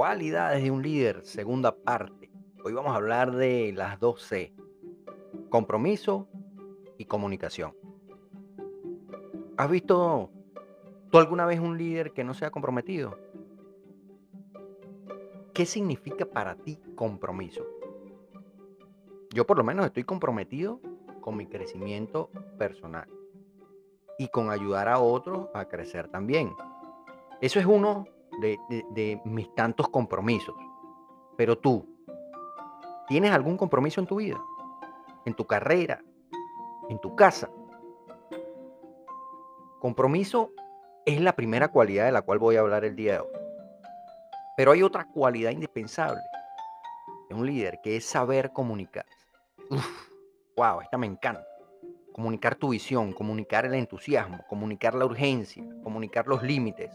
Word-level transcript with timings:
Cualidades 0.00 0.62
de 0.62 0.70
un 0.70 0.82
líder, 0.82 1.26
segunda 1.26 1.76
parte. 1.76 2.30
Hoy 2.64 2.72
vamos 2.72 2.92
a 2.92 2.96
hablar 2.96 3.32
de 3.32 3.70
las 3.74 4.00
dos 4.00 4.22
C. 4.22 4.54
Compromiso 5.50 6.26
y 6.96 7.04
comunicación. 7.04 7.74
¿Has 9.58 9.70
visto 9.70 10.30
tú 11.10 11.18
alguna 11.18 11.44
vez 11.44 11.60
un 11.60 11.76
líder 11.76 12.12
que 12.12 12.24
no 12.24 12.32
se 12.32 12.46
ha 12.46 12.50
comprometido? 12.50 13.18
¿Qué 15.52 15.66
significa 15.66 16.24
para 16.24 16.54
ti 16.54 16.80
compromiso? 16.94 17.66
Yo 19.34 19.46
por 19.46 19.58
lo 19.58 19.64
menos 19.64 19.84
estoy 19.84 20.04
comprometido 20.04 20.80
con 21.20 21.36
mi 21.36 21.46
crecimiento 21.46 22.30
personal 22.56 23.06
y 24.18 24.28
con 24.28 24.48
ayudar 24.48 24.88
a 24.88 24.98
otros 24.98 25.48
a 25.52 25.66
crecer 25.66 26.08
también. 26.08 26.54
Eso 27.42 27.60
es 27.60 27.66
uno 27.66 28.06
de, 28.38 29.20
mis 29.24 29.54
tantos 29.54 29.88
compromisos. 29.88 30.54
Pero 31.36 31.58
tú, 31.58 31.86
¿tienes 33.08 33.32
algún 33.32 33.56
compromiso 33.56 34.00
en 34.00 34.06
tu 34.06 34.16
vida? 34.16 34.40
¿En 35.24 35.34
tu 35.34 35.46
carrera? 35.46 36.02
¿En 36.88 37.00
tu 37.00 37.14
casa? 37.16 37.50
Compromiso 39.80 40.52
es 41.06 41.20
la 41.20 41.34
primera 41.34 41.68
cualidad 41.68 42.04
de 42.06 42.12
la 42.12 42.22
cual 42.22 42.38
voy 42.38 42.56
a 42.56 42.60
hablar 42.60 42.84
el 42.84 42.96
día 42.96 43.14
de 43.14 43.20
hoy. 43.20 43.28
Pero 44.56 44.72
hay 44.72 44.82
otra 44.82 45.06
cualidad 45.06 45.50
indispensable 45.50 46.20
de 47.28 47.34
un 47.34 47.46
líder 47.46 47.80
que 47.82 47.96
es 47.96 48.04
saber 48.04 48.52
comunicar. 48.52 49.06
Uf, 49.70 50.10
wow, 50.56 50.80
esta 50.82 50.98
me 50.98 51.06
encanta. 51.06 51.46
Comunicar 52.12 52.56
tu 52.56 52.70
visión, 52.70 53.12
comunicar 53.12 53.64
el 53.64 53.74
entusiasmo, 53.74 54.44
comunicar 54.48 54.94
la 54.94 55.06
urgencia, 55.06 55.64
comunicar 55.82 56.26
los 56.26 56.42
límites, 56.42 56.90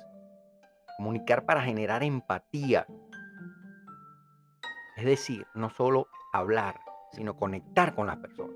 comunicar 0.97 1.45
para 1.45 1.61
generar 1.61 2.03
empatía. 2.03 2.85
Es 4.95 5.05
decir, 5.05 5.45
no 5.53 5.69
solo 5.69 6.07
hablar, 6.33 6.79
sino 7.11 7.35
conectar 7.35 7.95
con 7.95 8.07
las 8.07 8.17
personas. 8.17 8.55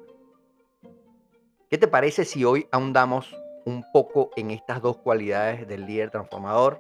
¿Qué 1.70 1.78
te 1.78 1.88
parece 1.88 2.26
si 2.26 2.44
hoy 2.46 2.68
ahondamos 2.72 3.36
un 3.66 3.84
poco 3.94 4.32
en 4.36 4.52
estas 4.52 4.82
dos 4.82 4.98
cualidades 4.98 5.68
del 5.68 5.86
líder 5.86 6.10
transformador? 6.10 6.80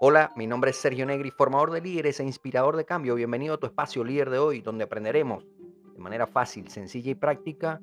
Hola, 0.00 0.32
mi 0.34 0.48
nombre 0.48 0.70
es 0.70 0.76
Sergio 0.76 1.06
Negri, 1.06 1.30
formador 1.30 1.70
de 1.70 1.80
líderes 1.80 2.18
e 2.18 2.24
inspirador 2.24 2.76
de 2.76 2.84
cambio. 2.84 3.14
Bienvenido 3.14 3.54
a 3.54 3.58
tu 3.58 3.66
espacio 3.66 4.02
líder 4.02 4.30
de 4.30 4.38
hoy, 4.38 4.60
donde 4.60 4.84
aprenderemos 4.84 5.46
de 5.94 6.00
manera 6.00 6.26
fácil, 6.26 6.68
sencilla 6.68 7.12
y 7.12 7.14
práctica 7.14 7.80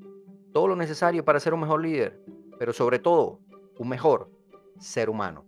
todo 0.52 0.68
lo 0.68 0.76
necesario 0.76 1.24
para 1.24 1.40
ser 1.40 1.54
un 1.54 1.62
mejor 1.62 1.82
líder, 1.82 2.20
pero 2.58 2.74
sobre 2.74 3.00
todo 3.00 3.40
un 3.78 3.88
mejor 3.88 4.30
ser 4.80 5.10
humano. 5.10 5.46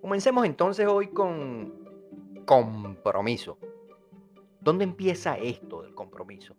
Comencemos 0.00 0.44
entonces 0.44 0.86
hoy 0.86 1.08
con 1.08 1.84
compromiso. 2.44 3.58
¿Dónde 4.60 4.84
empieza 4.84 5.36
esto 5.36 5.82
del 5.82 5.94
compromiso? 5.94 6.54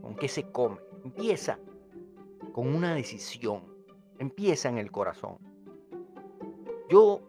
¿Con 0.00 0.16
qué 0.16 0.28
se 0.28 0.50
come? 0.50 0.78
Empieza 1.02 1.58
con 2.52 2.74
una 2.74 2.94
decisión, 2.94 3.64
empieza 4.18 4.68
en 4.68 4.78
el 4.78 4.90
corazón. 4.90 5.38
Yo 6.88 7.20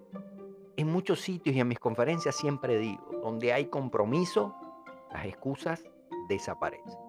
en 0.77 0.87
muchos 0.91 1.21
sitios 1.21 1.55
y 1.55 1.59
en 1.59 1.67
mis 1.67 1.79
conferencias 1.79 2.35
siempre 2.35 2.77
digo, 2.77 3.03
donde 3.23 3.53
hay 3.53 3.65
compromiso, 3.67 4.53
las 5.11 5.25
excusas 5.25 5.83
desaparecen. 6.27 6.99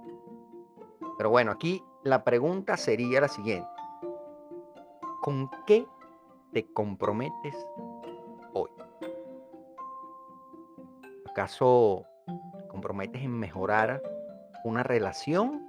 Pero 1.19 1.31
bueno, 1.31 1.51
aquí 1.51 1.83
la 2.05 2.25
pregunta 2.25 2.77
sería 2.77 3.21
la 3.21 3.29
siguiente. 3.29 3.76
¿Con 5.21 5.51
qué 5.67 5.87
te 6.53 6.73
comprometes 6.73 7.57
hoy? 8.53 8.71
¿Acaso 11.31 12.05
te 12.27 12.69
comprometes 12.69 13.23
en 13.23 13.33
mejorar 13.33 14.03
una 14.65 14.83
relación 14.83 15.67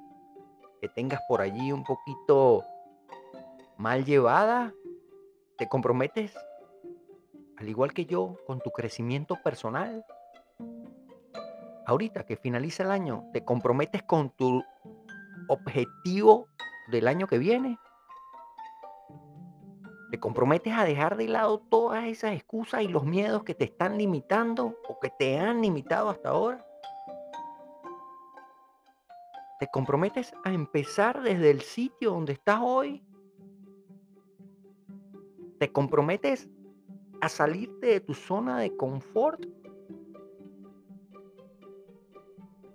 que 0.81 0.89
tengas 0.89 1.21
por 1.27 1.41
allí 1.41 1.71
un 1.71 1.83
poquito 1.83 2.63
mal 3.77 4.05
llevada? 4.05 4.73
¿Te 5.57 5.67
comprometes, 5.67 6.35
al 7.57 7.67
igual 7.67 7.94
que 7.94 8.05
yo, 8.05 8.35
con 8.45 8.59
tu 8.59 8.71
crecimiento 8.71 9.35
personal? 9.44 10.05
Ahorita 11.85 12.25
que 12.25 12.35
finaliza 12.35 12.83
el 12.83 12.91
año, 12.91 13.29
¿te 13.33 13.44
comprometes 13.44 14.03
con 14.03 14.29
tu 14.31 14.61
objetivo 15.47 16.47
del 16.91 17.07
año 17.07 17.27
que 17.27 17.38
viene? 17.38 17.79
¿Te 20.09 20.19
comprometes 20.19 20.73
a 20.73 20.85
dejar 20.85 21.18
de 21.18 21.28
lado 21.28 21.59
todas 21.59 22.06
esas 22.06 22.34
excusas 22.34 22.81
y 22.81 22.88
los 22.88 23.03
miedos 23.03 23.44
que 23.44 23.53
te 23.53 23.66
están 23.66 23.97
limitando 23.97 24.78
o 24.88 25.00
que 25.00 25.09
te 25.09 25.38
han 25.38 25.62
limitado 25.62 26.09
hasta 26.09 26.29
ahora? 26.29 26.66
¿Te 29.59 29.68
comprometes 29.68 30.34
a 30.45 30.53
empezar 30.53 31.22
desde 31.22 31.50
el 31.50 31.62
sitio 31.62 32.12
donde 32.12 32.34
estás 32.34 32.59
hoy? 32.62 33.03
¿Te 35.59 35.72
comprometes 35.73 36.47
a 37.19 37.28
salirte 37.28 37.88
de 37.88 38.00
tu 38.00 38.13
zona 38.13 38.59
de 38.59 38.78
confort? 38.78 39.45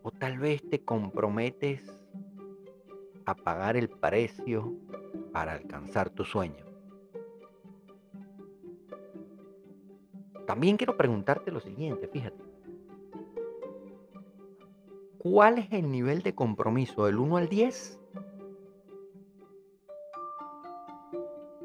¿O 0.03 0.11
tal 0.11 0.39
vez 0.39 0.69
te 0.69 0.85
comprometes 0.85 1.99
a 3.25 3.35
pagar 3.35 3.77
el 3.77 3.89
precio 3.89 4.75
para 5.33 5.53
alcanzar 5.53 6.11
tu 6.11 6.25
sueño? 6.25 6.72
También 10.53 10.77
quiero 10.77 10.99
preguntarte 10.99 11.51
lo 11.51 11.61
siguiente, 11.61 12.07
fíjate. 12.09 12.45
¿Cuál 15.17 15.57
es 15.57 15.73
el 15.73 15.91
nivel 15.91 16.21
de 16.21 16.35
compromiso 16.35 17.07
del 17.07 17.21
1 17.21 17.39
al 17.39 17.49
10 17.49 17.99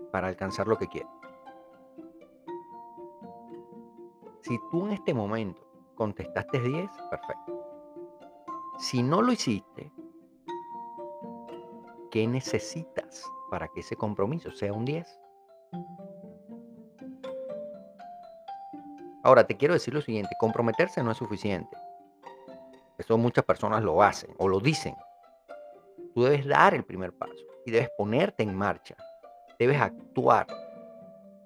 para 0.10 0.30
alcanzar 0.30 0.70
lo 0.70 0.78
que 0.78 0.88
quieres? 0.88 1.12
Si 4.40 4.58
tú 4.72 4.86
en 4.86 4.94
este 4.94 5.14
momento 5.14 5.62
contestaste 5.96 6.58
10, 6.62 6.90
perfecto. 7.10 7.66
Si 8.80 9.04
no 9.04 9.22
lo 9.22 9.34
hiciste, 9.34 9.92
¿qué 12.10 12.26
necesitas 12.26 13.30
para 13.52 13.68
que 13.68 13.82
ese 13.82 13.98
compromiso 13.98 14.50
sea 14.52 14.72
un 14.72 14.86
10? 14.86 15.20
Ahora, 19.28 19.46
te 19.46 19.58
quiero 19.58 19.74
decir 19.74 19.94
lo 19.94 20.00
siguiente, 20.00 20.38
comprometerse 20.40 21.04
no 21.04 21.12
es 21.12 21.18
suficiente. 21.18 21.76
Eso 22.98 23.18
muchas 23.18 23.44
personas 23.44 23.84
lo 23.84 24.02
hacen 24.02 24.34
o 24.38 24.48
lo 24.48 24.62
dicen. 24.62 24.96
Tú 26.16 26.24
debes 26.24 26.48
dar 26.48 26.74
el 26.74 26.86
primer 26.86 27.12
paso 27.12 27.44
y 27.66 27.72
debes 27.72 27.90
ponerte 27.98 28.44
en 28.44 28.56
marcha. 28.56 28.96
Debes 29.60 29.82
actuar. 29.82 30.48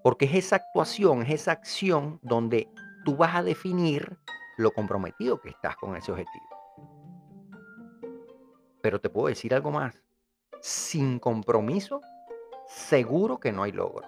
Porque 0.03 0.25
es 0.25 0.35
esa 0.35 0.57
actuación, 0.57 1.23
es 1.23 1.31
esa 1.31 1.53
acción 1.53 2.19
donde 2.21 2.69
tú 3.03 3.17
vas 3.17 3.35
a 3.35 3.41
definir 3.41 4.15
lo 4.57 4.69
comprometido 4.69 5.41
que 5.41 5.49
estás 5.49 5.75
con 5.77 5.95
ese 5.95 6.11
objetivo. 6.11 6.45
Pero 8.83 9.01
te 9.01 9.09
puedo 9.09 9.25
decir 9.25 9.55
algo 9.55 9.71
más. 9.71 9.95
Sin 10.61 11.17
compromiso, 11.17 11.99
seguro 12.67 13.39
que 13.39 13.51
no 13.51 13.63
hay 13.63 13.71
logro. 13.71 14.07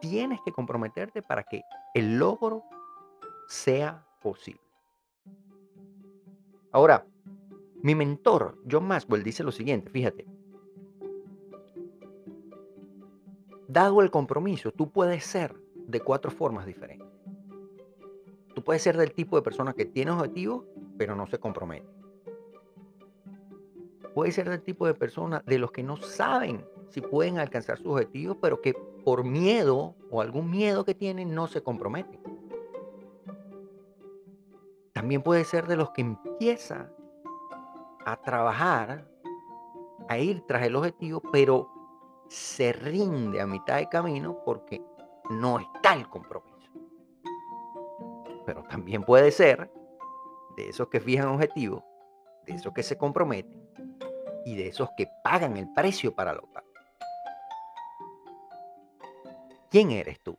Tienes 0.00 0.40
que 0.44 0.50
comprometerte 0.50 1.22
para 1.22 1.44
que 1.44 1.62
el 1.94 2.18
logro 2.18 2.64
sea 3.48 4.06
posible. 4.22 4.60
Ahora, 6.72 7.04
mi 7.82 7.94
mentor, 7.94 8.58
John 8.70 8.86
Maxwell, 8.86 9.24
dice 9.24 9.42
lo 9.42 9.50
siguiente, 9.50 9.90
fíjate. 9.90 10.26
Dado 13.66 14.02
el 14.02 14.10
compromiso, 14.10 14.72
tú 14.72 14.90
puedes 14.90 15.24
ser 15.24 15.54
de 15.86 16.00
cuatro 16.00 16.30
formas 16.30 16.66
diferentes. 16.66 17.08
Tú 18.54 18.62
puedes 18.62 18.82
ser 18.82 18.96
del 18.96 19.12
tipo 19.12 19.36
de 19.36 19.42
persona 19.42 19.72
que 19.72 19.86
tiene 19.86 20.10
objetivos, 20.10 20.64
pero 20.96 21.14
no 21.14 21.26
se 21.26 21.38
compromete. 21.38 21.88
Puedes 24.14 24.34
ser 24.34 24.50
del 24.50 24.62
tipo 24.62 24.86
de 24.86 24.94
persona 24.94 25.42
de 25.46 25.58
los 25.58 25.70
que 25.70 25.82
no 25.82 25.96
saben 25.96 26.64
si 26.90 27.00
pueden 27.00 27.38
alcanzar 27.38 27.78
sus 27.78 27.86
objetivos, 27.86 28.36
pero 28.40 28.60
que 28.60 28.74
por 29.04 29.24
miedo 29.24 29.94
o 30.10 30.20
algún 30.20 30.50
miedo 30.50 30.84
que 30.84 30.94
tienen 30.94 31.34
no 31.34 31.46
se 31.46 31.62
comprometen. 31.62 32.20
También 34.92 35.22
puede 35.22 35.44
ser 35.44 35.66
de 35.66 35.76
los 35.76 35.90
que 35.90 36.02
empieza 36.02 36.90
a 38.04 38.16
trabajar, 38.22 39.08
a 40.08 40.18
ir 40.18 40.42
tras 40.46 40.62
el 40.62 40.76
objetivo, 40.76 41.22
pero 41.32 41.70
se 42.28 42.72
rinde 42.72 43.40
a 43.40 43.46
mitad 43.46 43.78
de 43.78 43.88
camino 43.88 44.42
porque 44.44 44.82
no 45.30 45.58
está 45.58 45.94
el 45.94 46.08
compromiso. 46.08 46.70
Pero 48.44 48.62
también 48.64 49.02
puede 49.02 49.30
ser 49.30 49.70
de 50.56 50.68
esos 50.68 50.88
que 50.88 51.00
fijan 51.00 51.28
objetivos, 51.28 51.82
de 52.46 52.54
esos 52.54 52.72
que 52.72 52.82
se 52.82 52.98
comprometen 52.98 53.68
y 54.44 54.56
de 54.56 54.68
esos 54.68 54.88
que 54.96 55.08
pagan 55.22 55.56
el 55.56 55.72
precio 55.72 56.14
para 56.14 56.34
lograrlo. 56.34 56.69
¿Quién 59.70 59.92
eres 59.92 60.18
tú? 60.20 60.36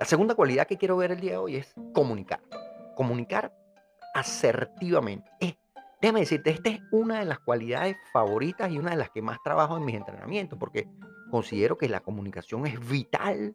La 0.00 0.06
segunda 0.06 0.34
cualidad 0.34 0.66
que 0.66 0.78
quiero 0.78 0.96
ver 0.96 1.12
el 1.12 1.20
día 1.20 1.32
de 1.32 1.36
hoy 1.36 1.56
es 1.56 1.74
comunicar. 1.92 2.40
Comunicar 2.94 3.54
asertivamente. 4.14 5.30
Eh, 5.40 5.54
déjame 6.00 6.20
decirte, 6.20 6.48
esta 6.48 6.70
es 6.70 6.80
una 6.92 7.18
de 7.18 7.26
las 7.26 7.40
cualidades 7.40 7.98
favoritas 8.10 8.72
y 8.72 8.78
una 8.78 8.92
de 8.92 8.96
las 8.96 9.10
que 9.10 9.20
más 9.20 9.36
trabajo 9.42 9.76
en 9.76 9.84
mis 9.84 9.96
entrenamientos, 9.96 10.58
porque 10.58 10.88
considero 11.30 11.76
que 11.76 11.90
la 11.90 12.00
comunicación 12.00 12.66
es 12.66 12.80
vital 12.88 13.54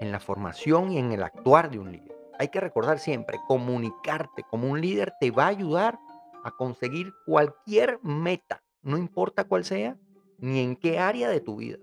en 0.00 0.10
la 0.10 0.18
formación 0.18 0.90
y 0.90 0.98
en 0.98 1.12
el 1.12 1.22
actuar 1.22 1.70
de 1.70 1.78
un 1.78 1.92
líder. 1.92 2.16
Hay 2.36 2.48
que 2.48 2.60
recordar 2.60 2.98
siempre, 2.98 3.38
comunicarte 3.46 4.42
como 4.50 4.68
un 4.68 4.80
líder 4.80 5.12
te 5.20 5.30
va 5.30 5.44
a 5.44 5.48
ayudar 5.48 6.00
a 6.44 6.50
conseguir 6.50 7.12
cualquier 7.26 8.00
meta, 8.02 8.57
no 8.82 8.96
importa 8.96 9.44
cuál 9.44 9.64
sea, 9.64 9.96
ni 10.38 10.60
en 10.60 10.76
qué 10.76 10.98
área 10.98 11.28
de 11.28 11.40
tu 11.40 11.56
vida. 11.56 11.78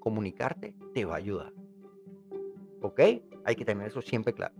Comunicarte 0.00 0.74
te 0.94 1.04
va 1.04 1.14
a 1.14 1.18
ayudar. 1.18 1.52
¿Ok? 2.82 3.00
Hay 3.44 3.56
que 3.56 3.64
tener 3.64 3.88
eso 3.88 4.02
siempre 4.02 4.32
claro. 4.32 4.54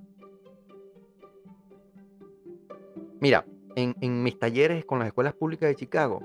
Mira, 3.20 3.46
en, 3.76 3.94
en 4.00 4.22
mis 4.22 4.38
talleres 4.38 4.84
con 4.84 4.98
las 4.98 5.08
escuelas 5.08 5.34
públicas 5.34 5.68
de 5.68 5.76
Chicago, 5.76 6.20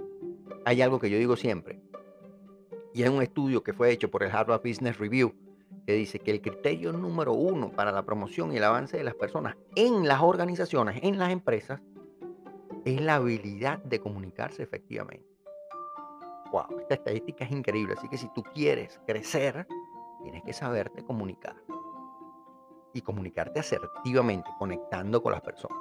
hay 0.66 0.82
algo 0.82 1.00
que 1.00 1.10
yo 1.10 1.18
digo 1.18 1.36
siempre. 1.36 1.80
Y 2.94 3.04
es 3.04 3.10
un 3.10 3.22
estudio 3.22 3.64
que 3.64 3.74
fue 3.74 3.92
hecho 3.92 4.12
por 4.12 4.24
el 4.24 4.32
Harvard 4.32 4.62
Business 4.64 4.98
Review 4.98 5.34
que 5.86 5.94
dice 5.94 6.20
que 6.20 6.32
el 6.32 6.42
criterio 6.42 6.92
número 6.92 7.34
uno 7.34 7.72
para 7.72 7.92
la 7.92 8.06
promoción 8.06 8.52
y 8.52 8.58
el 8.58 8.64
avance 8.64 8.98
de 8.98 9.04
las 9.04 9.16
personas 9.16 9.56
en 9.76 10.08
las 10.08 10.22
organizaciones, 10.22 11.00
en 11.02 11.18
las 11.18 11.32
empresas, 11.32 11.82
es 12.86 13.02
la 13.02 13.16
habilidad 13.16 13.80
de 13.84 14.00
comunicarse 14.00 14.64
efectivamente. 14.64 15.31
Wow, 16.52 16.80
esta 16.80 16.96
estadística 16.96 17.46
es 17.46 17.52
increíble. 17.52 17.96
Así 17.98 18.08
que 18.10 18.18
si 18.18 18.28
tú 18.30 18.44
quieres 18.44 19.00
crecer, 19.06 19.68
tienes 20.22 20.44
que 20.44 20.54
saberte 20.54 21.04
comunicar. 21.04 21.56
Y 22.94 23.02
comunicarte 23.02 23.60
asertivamente, 23.60 24.50
conectando 24.60 25.24
con 25.24 25.32
las 25.32 25.42
personas. 25.42 25.78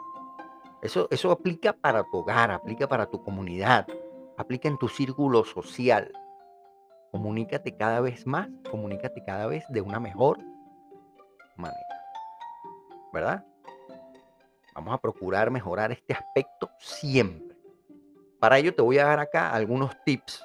Eso, 0.83 1.09
eso 1.11 1.31
aplica 1.31 1.73
para 1.73 2.05
tu 2.05 2.19
hogar, 2.19 2.51
aplica 2.51 2.89
para 2.89 3.07
tu 3.07 3.23
comunidad, 3.23 3.87
aplica 4.39 4.69
en 4.69 4.79
tu 4.79 4.89
círculo 4.89 5.45
social. 5.45 6.13
Comunícate 7.11 7.77
cada 7.77 8.01
vez 8.01 8.27
más, 8.27 8.49
comunícate 8.71 9.25
cada 9.25 9.47
vez 9.47 9.65
de 9.69 9.81
una 9.81 9.99
mejor 9.99 10.39
manera. 11.57 11.79
¿Verdad? 13.13 13.45
Vamos 14.75 14.95
a 14.95 14.99
procurar 14.99 15.51
mejorar 15.51 15.91
este 15.91 16.15
aspecto 16.15 16.71
siempre. 16.79 17.57
Para 18.39 18.59
ello 18.59 18.75
te 18.75 18.81
voy 18.81 18.99
a 18.99 19.05
dar 19.05 19.21
acá 19.21 19.53
algunos 19.53 19.93
tips, 20.05 20.43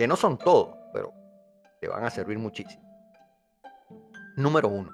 que 0.00 0.08
no 0.08 0.16
son 0.16 0.38
todos, 0.38 0.74
pero 0.94 1.12
te 1.78 1.86
van 1.86 2.02
a 2.04 2.08
servir 2.08 2.38
muchísimo. 2.38 2.82
Número 4.34 4.66
uno, 4.66 4.90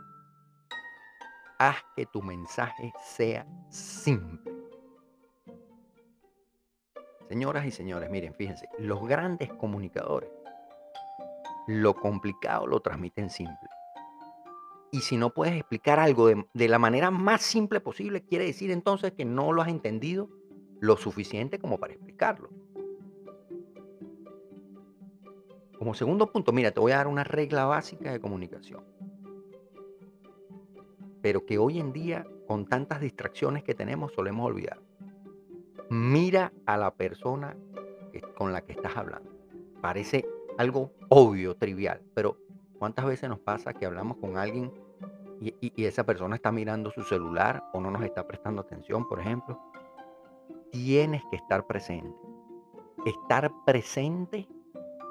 haz 1.60 1.76
que 1.94 2.06
tu 2.06 2.20
mensaje 2.20 2.92
sea 3.04 3.46
simple. 3.68 4.52
Señoras 7.28 7.66
y 7.66 7.70
señores, 7.70 8.10
miren, 8.10 8.34
fíjense, 8.34 8.68
los 8.80 9.06
grandes 9.06 9.52
comunicadores 9.52 10.28
lo 11.68 11.94
complicado 11.94 12.66
lo 12.66 12.80
transmiten 12.80 13.30
simple. 13.30 13.68
Y 14.90 15.02
si 15.02 15.16
no 15.16 15.30
puedes 15.30 15.54
explicar 15.54 16.00
algo 16.00 16.26
de, 16.26 16.68
la 16.68 16.80
manera 16.80 17.12
más 17.12 17.42
simple 17.42 17.78
posible, 17.78 18.24
quiere 18.24 18.46
decir 18.46 18.72
entonces 18.72 19.12
que 19.12 19.24
no 19.24 19.52
lo 19.52 19.62
has 19.62 19.68
entendido 19.68 20.28
lo 20.80 20.96
suficiente 20.96 21.60
como 21.60 21.78
para 21.78 21.92
explicarlo. 21.92 22.65
Como 25.78 25.94
segundo 25.94 26.32
punto, 26.32 26.52
mira, 26.52 26.70
te 26.70 26.80
voy 26.80 26.92
a 26.92 26.96
dar 26.96 27.08
una 27.08 27.24
regla 27.24 27.66
básica 27.66 28.12
de 28.12 28.20
comunicación. 28.20 28.82
Pero 31.20 31.44
que 31.44 31.58
hoy 31.58 31.78
en 31.78 31.92
día, 31.92 32.26
con 32.46 32.66
tantas 32.66 33.00
distracciones 33.00 33.62
que 33.62 33.74
tenemos, 33.74 34.12
solemos 34.12 34.46
olvidar. 34.46 34.80
Mira 35.90 36.52
a 36.64 36.76
la 36.76 36.94
persona 36.94 37.56
con 38.34 38.52
la 38.52 38.62
que 38.62 38.72
estás 38.72 38.96
hablando. 38.96 39.30
Parece 39.80 40.26
algo 40.58 40.92
obvio, 41.08 41.56
trivial, 41.56 42.00
pero 42.14 42.38
¿cuántas 42.78 43.04
veces 43.04 43.28
nos 43.28 43.38
pasa 43.38 43.74
que 43.74 43.86
hablamos 43.86 44.16
con 44.18 44.38
alguien 44.38 44.72
y, 45.40 45.54
esa 45.84 46.04
persona 46.04 46.36
está 46.36 46.50
mirando 46.50 46.90
su 46.90 47.02
celular 47.02 47.62
o 47.74 47.80
no 47.80 47.90
nos 47.90 48.02
está 48.02 48.26
prestando 48.26 48.62
atención, 48.62 49.06
por 49.06 49.20
ejemplo? 49.20 49.60
Tienes 50.70 51.22
que 51.30 51.36
estar 51.36 51.66
presente. 51.66 52.16
Estar 53.04 53.52
presente 53.64 54.48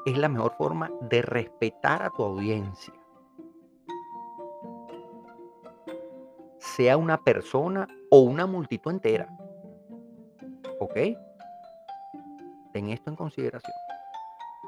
es 0.06 0.18
la 0.18 0.30
mejor 0.30 0.54
forma 0.54 0.92
de 1.02 1.22
respetar 1.24 2.04
a 2.04 2.12
tu 2.12 2.24
audiencia. 2.24 2.94
Sea 6.60 6.98
una 6.98 7.18
persona 7.18 7.88
o 8.12 8.20
una 8.20 8.46
multitud 8.46 8.92
entera. 8.92 9.28
¿Ok? 10.80 10.96
Ten 12.72 12.90
esto 12.90 13.10
en 13.10 13.16
consideración. 13.16 13.74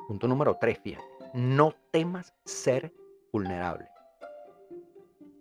Punto 0.07 0.27
número 0.27 0.57
tres, 0.59 0.79
fíjate. 0.79 1.05
No 1.33 1.73
temas 1.91 2.33
ser 2.45 2.93
vulnerable. 3.31 3.89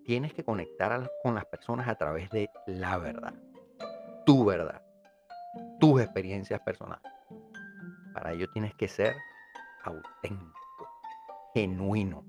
Tienes 0.04 0.34
que 0.34 0.44
conectar 0.44 1.10
con 1.22 1.34
las 1.34 1.46
personas 1.46 1.88
a 1.88 1.94
través 1.94 2.28
de 2.31 2.50
la 2.66 2.98
verdad. 2.98 3.34
Tu 4.25 4.44
verdad. 4.44 4.82
Tus 5.81 6.00
experiencias 6.00 6.60
personales. 6.60 7.12
Para 8.12 8.32
ello 8.32 8.46
tienes 8.52 8.75
que 8.75 8.88
ser 8.88 9.14
auténtico, 9.87 10.88
genuino 11.55 12.25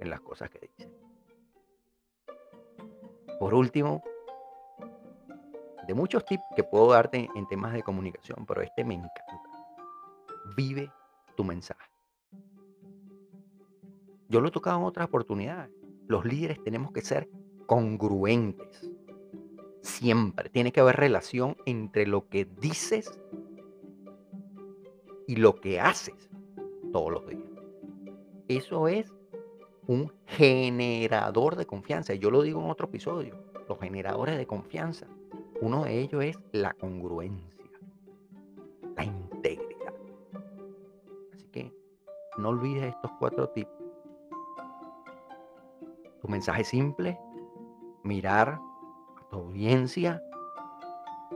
en 0.00 0.10
las 0.10 0.20
cosas 0.20 0.50
que 0.50 0.60
dices. 0.60 0.88
Por 3.38 3.54
último, 3.54 4.02
de 5.86 5.94
muchos 5.94 6.24
tips 6.24 6.44
que 6.54 6.64
puedo 6.64 6.92
darte 6.92 7.28
en 7.34 7.46
temas 7.48 7.72
de 7.72 7.82
comunicación, 7.82 8.46
pero 8.46 8.62
este 8.62 8.84
me 8.84 8.94
encanta. 8.94 9.50
Vive 10.56 10.90
tu 11.36 11.44
mensaje. 11.44 11.90
Yo 14.28 14.40
lo 14.40 14.48
he 14.48 14.52
tocado 14.52 14.78
en 14.78 14.84
otras 14.84 15.06
oportunidades. 15.08 15.70
Los 16.06 16.24
líderes 16.24 16.62
tenemos 16.62 16.92
que 16.92 17.02
ser 17.02 17.28
congruentes. 17.66 18.90
Siempre 19.82 20.48
tiene 20.48 20.72
que 20.72 20.80
haber 20.80 20.96
relación 20.96 21.56
entre 21.66 22.06
lo 22.06 22.28
que 22.28 22.44
dices 22.44 23.20
y 25.26 25.36
lo 25.36 25.54
que 25.56 25.80
haces 25.80 26.30
todos 26.94 27.10
los 27.10 27.26
días. 27.26 27.42
Eso 28.46 28.86
es 28.86 29.12
un 29.88 30.12
generador 30.26 31.56
de 31.56 31.66
confianza. 31.66 32.14
Yo 32.14 32.30
lo 32.30 32.40
digo 32.40 32.62
en 32.62 32.70
otro 32.70 32.86
episodio. 32.86 33.34
Los 33.68 33.80
generadores 33.80 34.38
de 34.38 34.46
confianza. 34.46 35.08
Uno 35.60 35.82
de 35.82 35.98
ellos 35.98 36.22
es 36.22 36.38
la 36.52 36.72
congruencia, 36.74 37.68
la 38.96 39.04
integridad. 39.04 39.74
No 42.36 42.48
olvides 42.50 42.84
estos 42.84 43.10
cuatro 43.18 43.48
tips. 43.48 43.70
Tu 46.20 46.28
mensaje 46.28 46.64
simple, 46.64 47.18
mirar 48.02 48.60
a 49.20 49.28
tu 49.30 49.36
audiencia, 49.36 50.20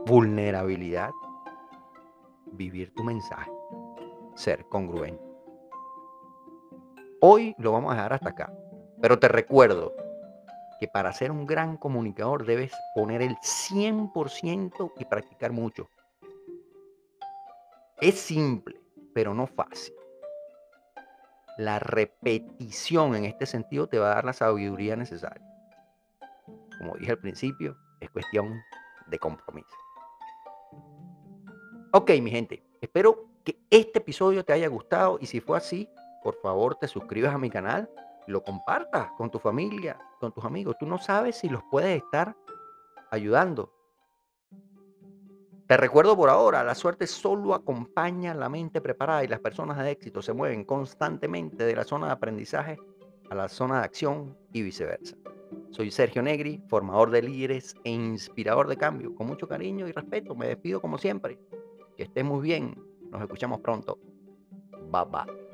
vulnerabilidad, 0.05 1.11
vivir 2.51 2.93
tu 2.95 3.03
mensaje, 3.03 3.51
ser 4.35 4.65
congruente. 4.67 5.28
Hoy 7.21 7.55
lo 7.57 7.71
vamos 7.71 7.91
a 7.91 7.95
dejar 7.95 8.13
hasta 8.13 8.29
acá, 8.29 8.53
pero 9.01 9.19
te 9.19 9.27
recuerdo 9.27 9.93
que 10.79 10.87
para 10.87 11.11
ser 11.13 11.31
un 11.31 11.45
gran 11.45 11.77
comunicador 11.77 12.45
debes 12.45 12.71
poner 12.95 13.21
el 13.21 13.35
100% 13.37 14.93
y 14.97 15.05
practicar 15.05 15.51
mucho. 15.51 15.89
Es 17.99 18.19
simple, 18.19 18.79
pero 19.13 19.33
no 19.33 19.47
fácil 19.47 19.93
la 21.59 21.77
repetición 21.77 23.15
en 23.15 23.25
este 23.25 23.45
sentido 23.45 23.87
te 23.87 23.99
va 23.99 24.13
a 24.13 24.15
dar 24.15 24.23
la 24.23 24.31
sabiduría 24.31 24.95
necesaria. 24.95 25.45
Como 26.77 26.95
dije 26.95 27.11
al 27.11 27.19
principio, 27.19 27.75
es 27.99 28.09
cuestión 28.11 28.61
de 29.07 29.19
compromiso. 29.19 29.75
Ok, 31.91 32.11
mi 32.21 32.31
gente, 32.31 32.63
espero 32.79 33.25
que 33.43 33.59
este 33.69 33.99
episodio 33.99 34.45
te 34.45 34.53
haya 34.53 34.69
gustado 34.69 35.17
y 35.19 35.25
si 35.25 35.41
fue 35.41 35.57
así, 35.57 35.89
por 36.23 36.35
favor 36.41 36.75
te 36.75 36.87
suscribas 36.87 37.33
a 37.33 37.37
mi 37.37 37.49
canal, 37.49 37.89
lo 38.27 38.43
compartas 38.43 39.11
con 39.17 39.29
tu 39.31 39.39
familia, 39.39 39.99
con 40.19 40.31
tus 40.31 40.45
amigos. 40.45 40.75
Tú 40.79 40.85
no 40.85 40.97
sabes 40.97 41.37
si 41.37 41.49
los 41.49 41.63
puedes 41.71 42.01
estar 42.03 42.35
ayudando. 43.11 43.73
Te 45.67 45.77
recuerdo 45.77 46.15
por 46.15 46.29
ahora, 46.29 46.63
la 46.63 46.73
suerte 46.73 47.05
solo 47.05 47.53
acompaña 47.53 48.33
la 48.33 48.49
mente 48.49 48.81
preparada 48.81 49.23
y 49.23 49.27
las 49.27 49.39
personas 49.39 49.77
de 49.77 49.91
éxito 49.91 50.21
se 50.21 50.33
mueven 50.33 50.63
constantemente 50.65 51.63
de 51.63 51.75
la 51.75 51.83
zona 51.83 52.07
de 52.07 52.13
aprendizaje 52.13 52.77
a 53.29 53.35
la 53.35 53.47
zona 53.47 53.79
de 53.79 53.85
acción 53.85 54.35
y 54.51 54.63
viceversa. 54.63 55.15
Soy 55.69 55.91
Sergio 55.91 56.23
Negri, 56.23 56.63
formador 56.67 57.11
de 57.11 57.21
líderes 57.21 57.75
e 57.83 57.91
inspirador 57.91 58.67
de 58.67 58.77
cambio. 58.77 59.13
Con 59.13 59.27
mucho 59.27 59.47
cariño 59.47 59.87
y 59.87 59.91
respeto 59.91 60.35
me 60.35 60.47
despido 60.47 60.81
como 60.81 60.97
siempre. 60.97 61.39
Que 61.95 62.03
estés 62.03 62.25
muy 62.25 62.41
bien. 62.41 62.75
Nos 63.11 63.21
escuchamos 63.21 63.59
pronto. 63.61 63.99
Bye 64.91 65.05
bye. 65.11 65.48